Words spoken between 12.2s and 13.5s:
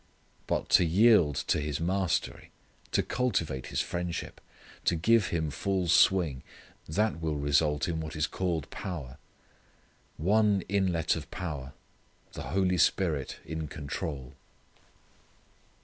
the Holy Spirit